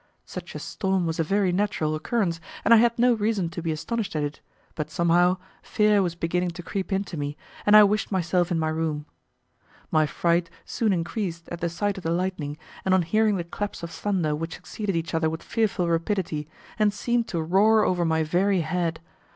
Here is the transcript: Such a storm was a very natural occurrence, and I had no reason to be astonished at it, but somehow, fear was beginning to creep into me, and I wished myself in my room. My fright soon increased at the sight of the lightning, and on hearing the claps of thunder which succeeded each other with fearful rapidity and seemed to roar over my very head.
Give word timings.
Such 0.25 0.55
a 0.55 0.57
storm 0.57 1.05
was 1.05 1.19
a 1.19 1.23
very 1.23 1.51
natural 1.51 1.93
occurrence, 1.93 2.41
and 2.65 2.73
I 2.73 2.77
had 2.77 2.97
no 2.97 3.13
reason 3.13 3.49
to 3.49 3.61
be 3.61 3.71
astonished 3.71 4.15
at 4.15 4.23
it, 4.23 4.41
but 4.73 4.89
somehow, 4.89 5.37
fear 5.61 6.01
was 6.01 6.15
beginning 6.15 6.49
to 6.57 6.63
creep 6.63 6.91
into 6.91 7.17
me, 7.17 7.37
and 7.67 7.75
I 7.77 7.83
wished 7.83 8.11
myself 8.11 8.51
in 8.51 8.57
my 8.57 8.69
room. 8.69 9.05
My 9.91 10.07
fright 10.07 10.49
soon 10.65 10.91
increased 10.91 11.47
at 11.49 11.61
the 11.61 11.69
sight 11.69 11.99
of 11.99 12.03
the 12.03 12.09
lightning, 12.09 12.57
and 12.83 12.95
on 12.95 13.03
hearing 13.03 13.35
the 13.35 13.43
claps 13.43 13.83
of 13.83 13.91
thunder 13.91 14.35
which 14.35 14.55
succeeded 14.55 14.95
each 14.95 15.13
other 15.13 15.29
with 15.29 15.43
fearful 15.43 15.87
rapidity 15.87 16.47
and 16.79 16.91
seemed 16.91 17.27
to 17.27 17.39
roar 17.39 17.85
over 17.85 18.03
my 18.03 18.23
very 18.23 18.61
head. 18.61 19.01